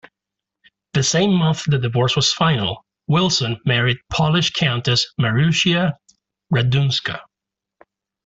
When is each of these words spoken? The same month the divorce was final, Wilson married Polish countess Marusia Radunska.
The 0.93 1.03
same 1.03 1.31
month 1.31 1.65
the 1.67 1.77
divorce 1.77 2.15
was 2.15 2.33
final, 2.33 2.83
Wilson 3.05 3.57
married 3.67 3.99
Polish 4.11 4.49
countess 4.49 5.05
Marusia 5.19 5.93
Radunska. 6.51 7.21